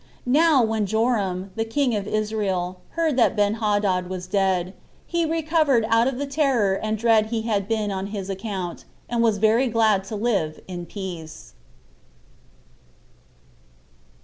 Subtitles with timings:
[0.25, 4.73] Now when Joram, the king of Israel, heard that Benhadad was dead,
[5.05, 8.85] he recovered out of the terror and dread he had been in on his account,
[9.07, 11.53] and was very glad to live in peace.